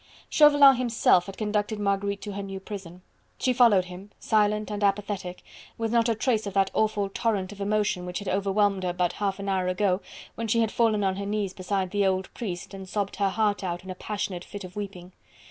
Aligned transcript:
Chauvelin 0.29 0.77
himself 0.77 1.27
had 1.27 1.37
conducted 1.37 1.77
Marguerite 1.77 2.23
to 2.23 2.31
her 2.31 2.41
new 2.41 2.59
prison. 2.59 3.03
She 3.37 3.53
followed 3.53 3.85
him 3.85 4.09
silent 4.19 4.71
and 4.71 4.83
apathetic 4.83 5.43
with 5.77 5.91
not 5.91 6.09
a 6.09 6.15
trace 6.15 6.47
of 6.47 6.55
that 6.55 6.71
awful 6.73 7.07
torrent 7.07 7.51
of 7.51 7.61
emotion 7.61 8.03
which 8.07 8.17
had 8.17 8.27
overwhelmed 8.27 8.81
her 8.83 8.93
but 8.93 9.13
half 9.13 9.37
an 9.37 9.47
hour 9.47 9.67
ago 9.67 10.01
when 10.33 10.47
she 10.47 10.61
had 10.61 10.71
fallen 10.71 11.03
on 11.03 11.17
her 11.17 11.25
knees 11.27 11.53
beside 11.53 11.91
the 11.91 12.07
old 12.07 12.33
priest 12.33 12.73
and 12.73 12.89
sobbed 12.89 13.17
her 13.17 13.29
heart 13.29 13.63
out 13.63 13.83
in 13.83 13.91
a 13.91 13.93
passionate 13.93 14.43
fit 14.43 14.63
of 14.63 14.75
weeping. 14.75 15.13